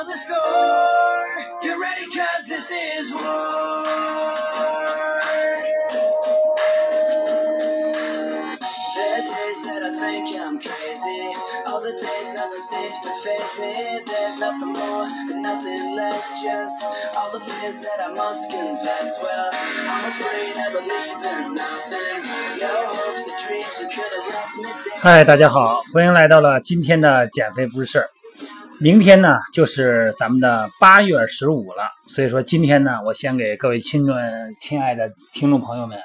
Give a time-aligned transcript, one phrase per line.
[0.00, 1.28] settle the score.
[1.60, 3.20] Get ready, cause this is war.
[8.96, 11.22] There are days that I think I'm crazy.
[11.66, 14.00] All the days nothing seems to face me.
[14.00, 16.24] There's nothing more and nothing less.
[16.40, 16.80] Just
[17.14, 19.20] all the fears that I must confess.
[19.22, 19.50] Well,
[19.92, 22.24] I'm afraid I believe in nothing.
[22.64, 25.00] No hopes or dreams that could have left me dead.
[25.02, 28.08] 嗨，大家好，欢迎来到了今天的减肥不是事儿。
[28.81, 34.17] 明天呢，就是咱们的八月十五了，所以说今天呢，我先给各位亲众、
[34.59, 35.99] 亲爱的听众朋友们，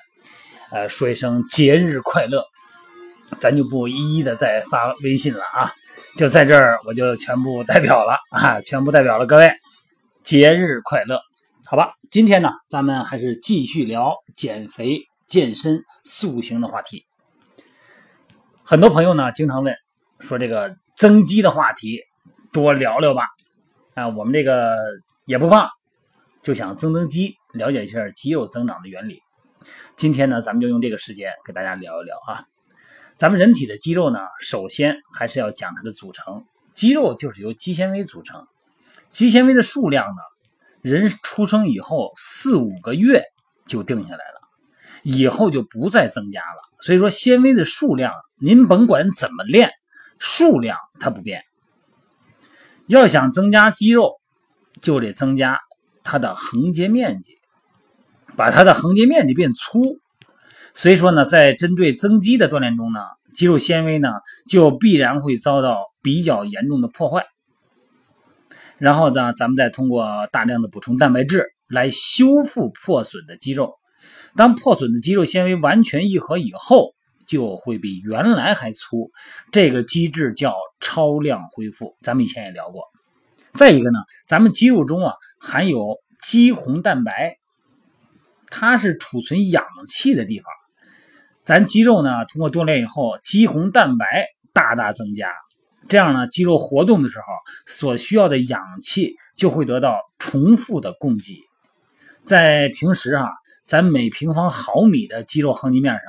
[0.70, 2.44] 呃，说一声节日快乐。
[3.40, 5.72] 咱就不一一的再发微信了啊，
[6.18, 9.50] 就在这儿我就全部代表了啊，全部代表了各位，
[10.22, 11.18] 节日快乐，
[11.64, 11.94] 好吧？
[12.10, 17.06] 今天呢，咱们还是继续聊减肥、健身、塑形的话题。
[18.64, 19.74] 很多朋友呢经常问
[20.20, 22.02] 说这个增肌的话题
[22.52, 23.24] 多聊聊吧，
[23.94, 24.76] 啊，我们这个
[25.24, 25.68] 也不胖，
[26.42, 29.22] 就想增增肌，了解一下肌肉增长的原理。
[29.96, 32.44] 今天呢，咱们就用这个时间给大家聊一聊啊。
[33.16, 36.44] 咱们人体的肌肉呢，首先还是要讲它的组成。
[36.74, 38.46] 肌肉就是由肌纤维组成，
[39.08, 40.22] 肌纤维的数量呢，
[40.82, 43.24] 人出生以后四五个月
[43.66, 44.40] 就定下来了，
[45.02, 46.62] 以后就不再增加了。
[46.80, 49.70] 所以说，纤维的数量，您甭管怎么练，
[50.18, 51.42] 数量它不变。
[52.86, 54.10] 要想增加肌肉，
[54.80, 55.58] 就得增加
[56.04, 57.32] 它的横截面积，
[58.36, 59.98] 把它的横截面积变粗。
[60.74, 63.00] 所以说呢，在针对增肌的锻炼中呢，
[63.34, 64.10] 肌肉纤维呢
[64.48, 67.24] 就必然会遭到比较严重的破坏。
[68.78, 73.74] 然后呢，咱们再通过大量的补充蛋白质来修复破损的肌肉。
[74.36, 76.94] 当破损的肌肉纤维完全愈合以后，
[77.26, 79.10] 就会比原来还粗。
[79.52, 82.84] 这个机制叫超量恢复，咱们以前也聊过。
[83.52, 87.38] 再一个呢，咱们肌肉中啊含有肌红蛋白，
[88.48, 90.46] 它是储存氧气的地方。
[91.42, 95.30] 咱肌肉呢，通过锻炼以后，肌红蛋白大大增加，
[95.88, 97.24] 这样呢，肌肉活动的时候
[97.66, 101.40] 所需要的氧气就会得到重复的供给。
[102.24, 103.28] 在平时啊，
[103.62, 106.02] 咱每平方毫米的肌肉横截面上，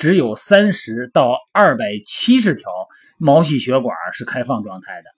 [0.00, 2.72] 只有三十到二百七十条
[3.18, 5.10] 毛细血管是开放状态的，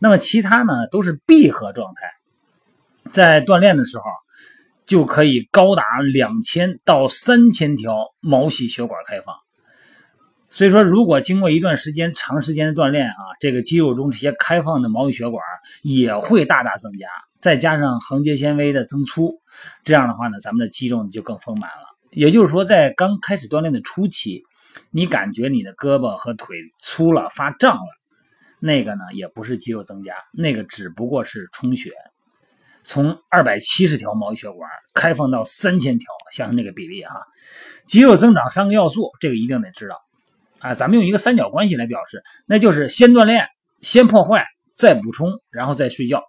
[0.00, 3.12] 那么其他呢都是闭合状态。
[3.12, 4.04] 在锻炼的时候。
[4.86, 9.36] 就可以高达两千到三千条毛细血管开放，
[10.48, 15.40] 所以说，如果经过一段时间长时间的锻炼啊，这个肌肉中这些开放的毛细血管
[15.82, 17.06] 也会大大增加，
[17.38, 19.30] 再加上横截纤维的增粗，
[19.84, 21.89] 这样的话呢，咱们的肌肉就更丰满了。
[22.10, 24.42] 也就是说，在刚开始锻炼的初期，
[24.90, 27.82] 你感觉你的胳膊和腿粗了、发胀了，
[28.58, 31.92] 那个呢也不是肌肉增加，那个只不过是充血。
[32.82, 37.14] 从二百七十条毛细血管开放到三千条，像那个比例哈。
[37.84, 40.00] 肌肉增长三个要素，这个一定得知道
[40.60, 40.74] 啊。
[40.74, 43.46] 咱们用一个三角关系来表示，那就是先锻炼，
[43.82, 46.22] 先破坏，再补充，然后再睡觉，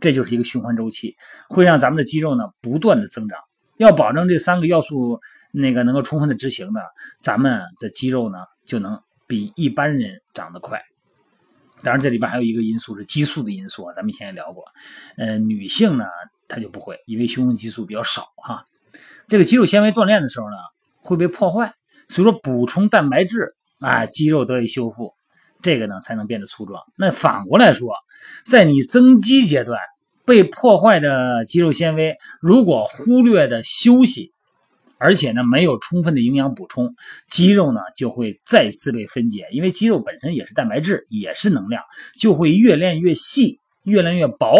[0.00, 1.14] 这就是一个循环周期，
[1.48, 3.38] 会让咱们的肌肉呢不断的增长。
[3.82, 5.20] 要保证这三个要素
[5.52, 6.80] 那个能够充分的执行呢，
[7.20, 10.80] 咱们的肌肉呢就能比一般人长得快。
[11.82, 14.64] 当然，这里边还有一个因素是激素的因素啊，咱们以前也聊过。
[15.16, 16.04] 呃，女性呢，
[16.46, 18.66] 她就不会，因为雄性激素比较少哈。
[19.26, 20.56] 这个肌肉纤维锻炼的时候呢，
[21.00, 21.74] 会被破坏，
[22.08, 25.12] 所以说补充蛋白质啊，肌肉得以修复，
[25.60, 26.80] 这个呢才能变得粗壮。
[26.96, 27.92] 那反过来说，
[28.44, 29.80] 在你增肌阶段
[30.32, 34.32] 被破坏的肌肉纤维，如果忽略的休息。
[34.96, 36.94] 而且呢，没有充分的营养补充，
[37.28, 41.82] 肌肉呢就会再次被分解，因为肌肉本身也是蛋白质，也是能量，
[42.16, 44.56] 就会越练越细，越练越薄。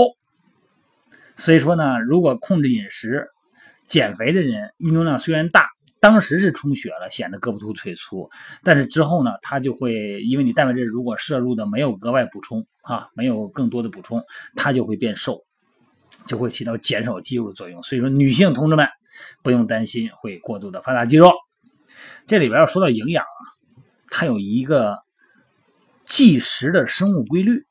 [1.37, 3.29] 所以说呢，如果控制饮食、
[3.87, 8.29] 减肥的人，运动量虽然大，当时是充血了，显得胳膊粗腿粗，
[8.63, 14.23] 但是之后呢，它就会因为你蛋白质如果摄入的没有额外补充啊，没有更多的补充，
[14.55, 15.43] 它就会变瘦。
[16.27, 18.89] 就会起到减少肌肉的作用，所以说女性同志们
[19.43, 21.33] 不用担心会过度的发达肌肉。
[22.27, 23.43] 这里边要说到营养啊，
[24.11, 24.99] 它有一个
[26.05, 27.65] 计时的生物规律，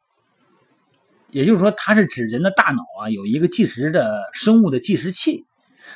[1.30, 5.46] 也就是说，它是指人的大脑啊有一个计时的生物的计时器，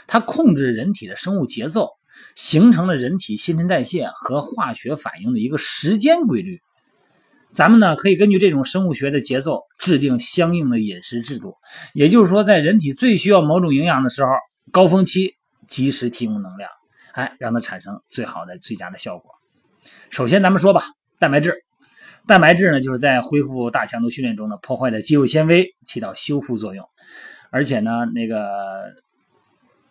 [0.07, 1.89] 它控制人体的生物节奏，
[2.35, 6.61] 形成了人体新陈代谢和化学反应的一个时间规律。
[7.55, 11.55] 咱们呢可以根据这种生物学的节奏制定相应的饮食制度，
[11.93, 14.29] 也就是说，在人体最需要某种营养的时候，
[14.71, 15.35] 高峰期
[15.67, 16.69] 及时提供能量，
[17.13, 19.31] 哎，让它产生最好的、最佳的效果。
[20.09, 20.83] 首先，咱们说吧，
[21.17, 21.63] 蛋白质，
[22.27, 26.85] 蛋白质呢，就是在恢复大强度训练中呢，破坏的肌肉纤维，起到修复作用。
[27.51, 28.91] 而且呢，那个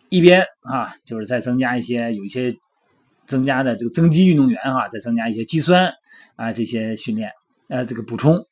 [0.09, 2.55] 一边啊，就是再增加一些有一些
[3.25, 5.91] 增加的这个增肌运动员哈，再增加一些肌酸
[6.35, 7.31] 啊这些训练
[7.69, 8.45] 呃这个补充，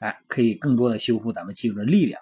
[0.00, 2.20] 哎，可以更多的修复咱们肌肉的力量。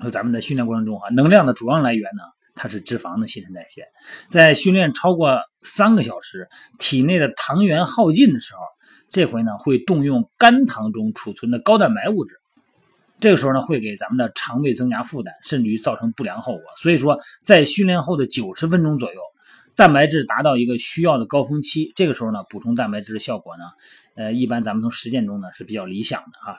[0.00, 2.22] 说咱们的训练过程中啊，能量的主要来源呢，
[2.54, 3.86] 它是脂肪的新陈代谢。
[4.28, 6.48] 在训练超过三个小时，
[6.78, 8.60] 体内的糖原耗尽的时候，
[9.08, 12.36] 这回呢会动用肝糖中储存的高蛋白物质。
[13.20, 16.62] 这个时候呢，会给咱们的肠胃增加负担，甚至于造成不良后果。
[16.82, 19.20] 所以说，在训练后的九十分钟左右，
[19.76, 23.64] 蛋白质达到一个需要的高峰期，这个时候呢，补充蛋白质的效果呢，
[24.14, 26.58] 呃，一般咱们从实践中呢是比较理想的啊。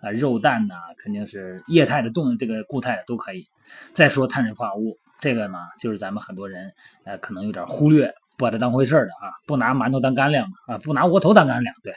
[0.00, 3.46] 啊，肉蛋呢，肯定是液态的、动这个固态的都可以。
[3.92, 6.72] 再说碳水化合物，这个呢，就是咱们很多人
[7.04, 8.06] 呃可能有点忽略，
[8.38, 11.74] 不把它当回事儿的啊，不拿馒头当干粮啊，不拿窝头当干粮。
[11.82, 11.92] 对，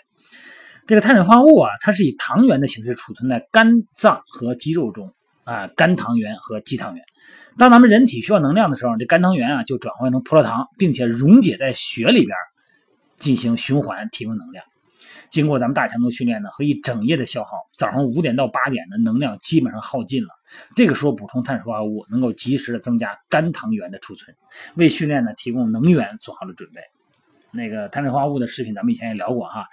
[0.85, 5.13] 这个碳水化合物啊，它是以糖原的形式储存在肝脏和肌肉中
[5.47, 7.05] 啊，肝糖原和肌糖原。
[7.57, 12.35] 当咱们人体需要能量的时候，这肝糖原啊就转换成葡萄糖，并且溶解在血里边
[13.17, 14.65] 进行循环，提供能量。
[15.29, 20.29] 经过咱们大强度训练呢，和一整夜的消耗，早上五点到八点的能量基本上耗尽了。
[20.75, 24.35] 这个时候补充碳水化合物，能够及时的增加肝糖原的储存，
[24.75, 26.81] 为训练呢提供能源做好了准备。
[27.51, 29.65] 那个碳水化合物的食品，咱们以前也聊过哈，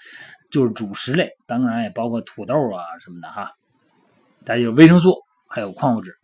[0.50, 3.50] 就是主食类，当然也包括土豆啊什么的哈。
[4.44, 5.17] 再就是维生素，
[5.55, 6.17] 还有矿物质。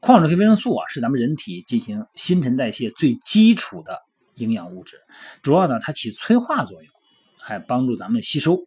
[0.00, 3.98] 矿物质和维生素啊，是咱们人体进行新陈代谢最基础的
[4.34, 4.98] 营养物质，
[5.40, 6.92] 主要呢它起催化作用。
[7.38, 8.66] 还帮助咱们吸收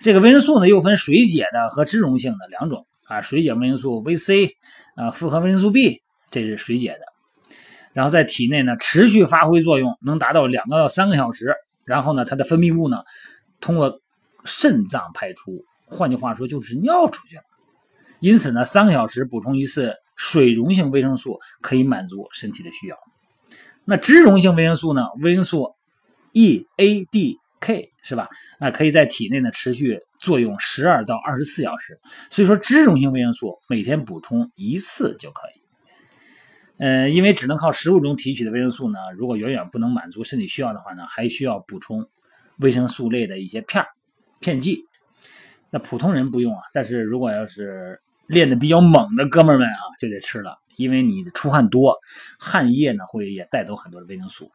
[0.00, 3.20] 这个维生素呢，又分水解的和脂溶性的两种啊。
[3.20, 4.52] 水解维生素 VC
[4.96, 7.56] 啊，复合维生素 B，这是水解的。
[7.92, 11.54] 然后在体内呢，持续发挥作用，能达到两个到三个小时。
[11.84, 13.02] 然后呢，它的分泌物呢，
[13.60, 14.00] 通过
[14.46, 17.42] 肾脏排出，换句话说就是尿出去了。
[18.22, 22.96] 因此呢，三个小时补充一次水溶性维生素可以满足身体的需要。
[23.84, 25.74] 那脂溶性维生素呢，维生素
[26.32, 27.36] E、A、D。
[27.64, 28.28] K 是吧？
[28.58, 35.62] 啊，可以在体内呢持续作用十二到二十四小时，所以说脂溶性维生素每天补充一次就可以。
[36.78, 42.04] 呃，因为只能靠食物中提取的维生素呢，如果远远不能满足身体需要的话呢，还需要补充
[42.58, 43.88] 维生素类的一些片儿
[44.40, 44.82] 片剂。
[45.70, 51.98] 那普通人不用啊，但是如果要是练的比较猛的哥们儿们啊，就得吃了，因为你出汗多，
[52.38, 54.50] 汗液呢会也带走很多的维生素。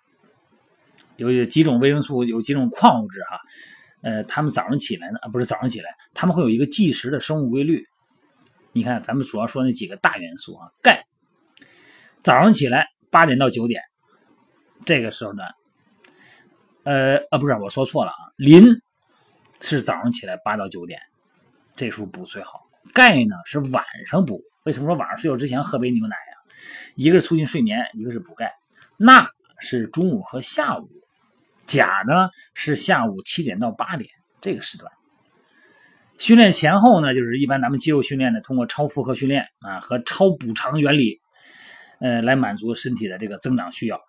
[1.18, 3.40] 有几种维生素，有几种矿物质哈，
[4.02, 7.88] 呃，他们早上起来呢，啊不是早上起来，他们会有一个计时的生物规律。
[8.74, 11.08] 你看，咱们主要说那几个大元素啊，钙，
[12.22, 13.81] 早上起来八点到九点，
[14.86, 15.44] 这个时候呢，
[16.84, 18.64] 呃，啊，不是，我说错了啊，磷
[19.60, 21.02] 是早上起来八到九点，
[21.75, 22.67] 这时候补最好。
[22.94, 26.56] 钙呢是晚上补，为什么说晚上睡觉之前喝杯牛奶呀？
[26.95, 28.51] 一个是促进睡眠，一个是补钙。
[28.98, 29.30] 钠
[29.60, 30.89] 是中午和下午。
[31.66, 34.89] 钾呢是下午七点到八点这个时段，
[36.18, 41.19] 训练前后呢，就是一般咱们肌肉训练呢，通过超负荷训练啊和超补偿原理，
[42.00, 44.00] 呃，来满足身体的这个增长需要。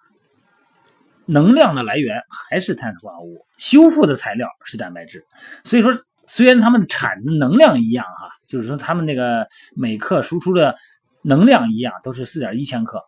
[1.27, 5.27] 能量的来源还是碳水化合物，修复的材料是蛋白质。
[5.65, 5.93] 所以说，
[6.29, 10.75] 虽然它们产能量一样哈，就是说他们那个每克输出的
[11.23, 13.03] 能量一样，都是四点一千克，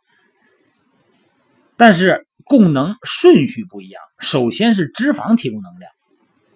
[1.76, 2.26] 但是。
[2.42, 5.92] 供能顺序不一样，首先是脂肪提供能量，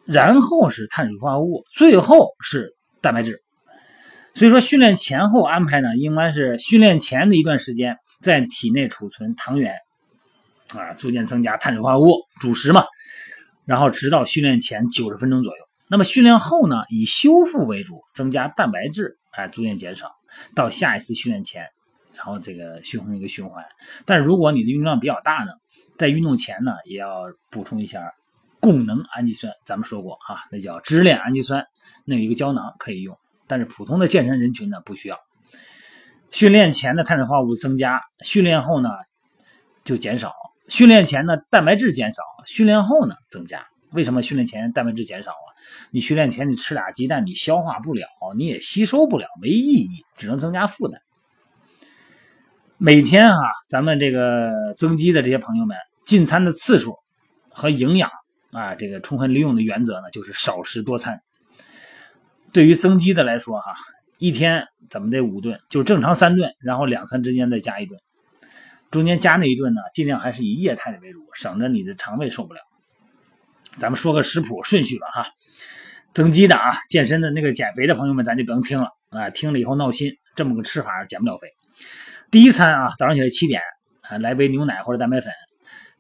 [0.07, 3.43] 然后是碳水化合物，最后是蛋白质。
[4.33, 9.77] 所以说，训练前后安排呢，应该是训练前的一段时间在体内储存糖原，
[10.75, 12.83] 啊，逐渐增加碳水化合物主食嘛，
[13.65, 15.64] 然后直到训练前九十分钟左右。
[15.89, 20.15] 那么训练后呢，以修复为主，增加蛋白质，哎，逐渐减少，
[20.55, 21.69] 到下一次训练前，
[22.15, 23.65] 然后这个循环一个循环。
[24.07, 25.53] 但如果你的运动量比较大呢？
[25.97, 28.13] 在运动前呢，也要补充一下
[28.59, 29.53] 供能氨基酸。
[29.65, 31.65] 咱们说过啊，那叫支链氨基酸，
[32.05, 33.17] 那有一个胶囊可以用。
[33.47, 35.21] 但是普通的健身人群呢，不需要。
[36.33, 38.91] 训练前的碳水化合物增加，训练后呢
[39.85, 40.33] 就减少。
[40.67, 43.65] 训练前呢蛋白质减少，训练后呢增加。
[43.95, 45.49] 为什么训练前蛋白质减少啊？
[45.93, 51.01] 你训练前你吃俩鸡蛋，你消化不了，你也吸收不了，没意义，只能增加负担。
[52.77, 56.97] 每天啊，咱们这个增肌的这些朋友们，进餐的次数
[57.49, 58.11] 和营养
[58.51, 61.23] 啊，这个充分利用的原则呢，就是少食多餐。
[62.53, 63.75] 对于增肌的来说，哈，
[64.19, 67.99] 一天咱们得五顿，就正常三顿，然后两餐之间再加一顿，
[68.91, 72.61] 中间加那一顿呢，尽量还是以液态的为主，省着你的肠胃受不了。
[73.79, 75.27] 咱们说个食谱顺序吧，哈，
[76.13, 81.49] 增肌的啊，健身的那个减肥的朋友们，咱就不用听了啊，听了以后闹心，这么个吃法减不了肥。
[82.31, 83.61] 第一餐啊，早上起来七点
[84.03, 85.33] 啊，来杯牛奶或者蛋白粉，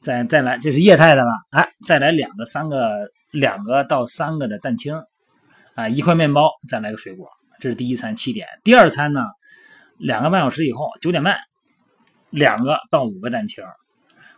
[0.00, 1.30] 再再来，这是液态的吧？
[1.50, 5.02] 哎，再来两个、三个、两个到三个的蛋清
[5.74, 7.28] 啊，一块面包，再来个水果，
[7.60, 8.46] 这是第一餐七点。
[8.62, 9.22] 第二餐呢，
[9.98, 11.36] 两个半小时以后九点半，
[12.30, 13.64] 两个到五个蛋清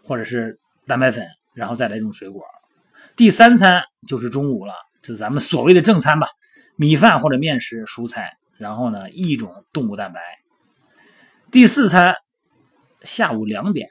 [0.02, 2.42] 或者是蛋白粉，然后再来一种水果。
[3.16, 6.28] 第三餐就是中午了，这是咱们所谓的正餐吧，
[6.76, 10.20] 米饭或者面食、蔬菜，然后呢一种动物蛋白。
[11.50, 12.14] 第四餐
[13.00, 13.88] 下午两点，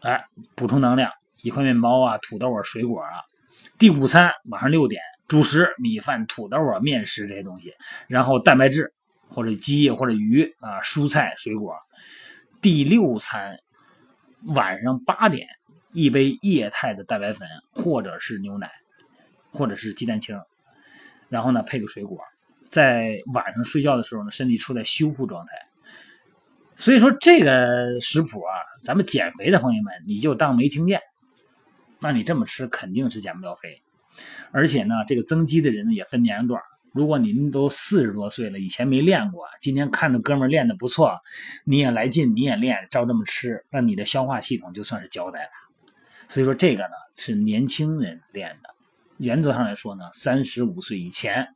[0.00, 0.24] 哎，
[0.56, 3.10] 补充能量，一块面包啊、土豆啊、水果啊。
[3.78, 7.72] 第五餐晚上六点，主食米饭、土豆啊、面食这些东西，
[8.08, 8.92] 然后蛋白质
[9.28, 11.76] 或者鸡或者鱼啊、蔬菜、水果。
[12.60, 13.56] 第六餐
[14.46, 15.46] 晚上八点。
[15.92, 18.70] 一杯液态的蛋白粉，或者是牛奶，
[19.50, 20.40] 或者是鸡蛋清，
[21.28, 22.18] 然后呢配个水果，
[22.70, 25.52] 在晚上睡觉的时候呢，身体处在修复状态。
[26.74, 31.00] 所以说这个食谱啊，咱们减肥的朋友们你就当没听见。
[32.00, 33.82] 那你这么吃肯定是减不了肥，
[34.50, 36.60] 而且呢，这个增肌的人呢也分年龄段。
[36.92, 41.20] 如果您都四十多岁了，以前没练过，今天看着哥们练的不错，
[41.64, 45.50] 你也来劲，你也练，照这么吃，那你的消化系统就算是交代了。
[46.32, 48.70] 所以说这个呢是年轻人练的，
[49.18, 51.46] 原则上来说呢，三十五岁以前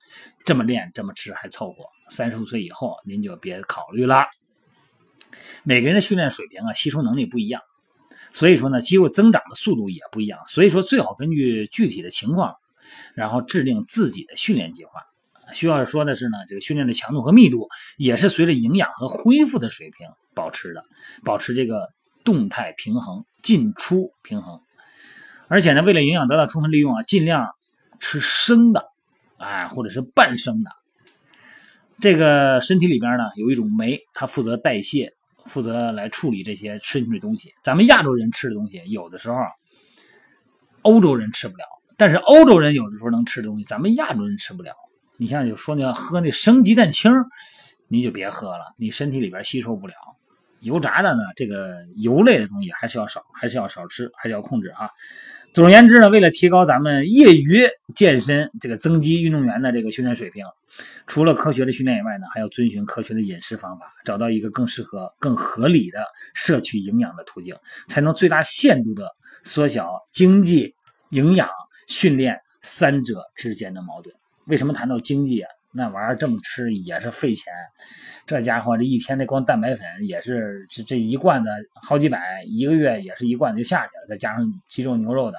[0.44, 4.26] 这么练这么吃还凑合，三十五岁以后您就别考虑了。
[5.64, 7.62] 每个人的训练水平啊，吸收能力不一样，
[8.32, 12.54] 所以说呢，肌肉增长的速度也不一样，所以说最好根据具体的情况，
[13.14, 14.90] 然后制定自己的训练计划。
[15.54, 17.66] 需要说的是呢，这个训练的强度和密度
[17.96, 20.84] 也是随着营养和恢复的水平保持的，
[21.24, 21.88] 保持这个
[22.24, 24.60] 动态平衡，进出平衡。
[25.48, 27.48] 而且呢，为了营养得到充分利用啊，尽量
[28.00, 28.84] 吃生的，
[29.38, 30.70] 哎，或者是半生的。
[32.00, 35.12] 这个身体里边呢，有一种酶，它负责代谢，
[35.46, 37.54] 负责来处理这些吃进去的东西。
[37.62, 39.36] 咱们亚洲人吃的东西，有的时候
[40.82, 41.64] 欧洲人吃不了，
[41.96, 44.72] 但是欧洲人有的时候能吃的东西，咱们亚洲人吃不了。
[45.16, 47.10] 你像有说你要喝那生鸡蛋清，
[47.88, 49.94] 你就别喝了，你身体里边吸收不了。
[50.60, 54.90] 油炸的呢，这个油类的东西还是要少，还是要少吃，还是要控制啊。
[55.52, 60.44] 总而言之呢，为了提高咱们业余健身这个增肌运动员的这个训练水平，
[61.06, 67.56] 除了科学的训练以外呢，还要遵循科学的饮食方法，找到一个更适合、更合理的摄取营养的途径，
[67.88, 69.10] 才能最大限度的
[69.44, 70.74] 缩小经济、
[71.10, 71.48] 营养、
[71.86, 74.14] 训练三者之间的矛盾。
[74.46, 75.48] 为什么谈到经济啊？
[75.76, 77.52] 那玩意儿这么吃也是费钱，
[78.24, 81.50] 这家伙这一天这光蛋白粉也是这这一罐子
[81.86, 85.36] 好几百，一个月也是一罐子就下去了，再加上鸡肉牛肉的，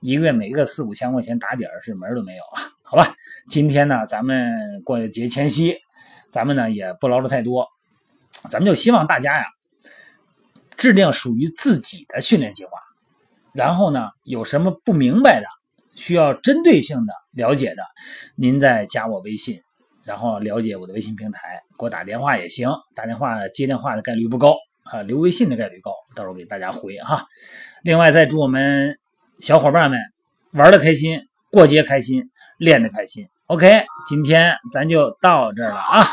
[0.00, 2.60] 一个月每个四五千块钱打底儿是门都没有啊！
[2.82, 3.16] 好吧，
[3.48, 5.74] 今天呢咱们过节前夕，
[6.28, 7.66] 咱们呢也不唠叨太多，
[8.50, 9.46] 咱们就希望大家呀
[10.76, 12.72] 制定属于自己的训练计划，
[13.54, 15.46] 然后呢有什么不明白的，
[15.94, 17.82] 需要针对性的了解的，
[18.36, 19.62] 您再加我微信。
[20.08, 27.26] 然后了解我的微信平台，给我打电话也行，打电话接电话的概率不高啊，留微信的概率高，到时候给大家回哈。
[27.82, 28.96] 另外再祝我们
[29.38, 30.00] 小伙伴们
[30.52, 31.20] 玩的开心，
[31.52, 32.24] 过节开心，
[32.58, 33.28] 练的开心。
[33.48, 36.06] OK，今天咱就到这儿了啊。